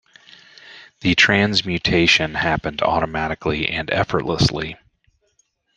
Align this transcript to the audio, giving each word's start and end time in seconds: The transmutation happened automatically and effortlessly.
The 1.01 1.13
transmutation 1.13 2.33
happened 2.33 2.81
automatically 2.81 3.67
and 3.69 3.87
effortlessly. 3.91 4.75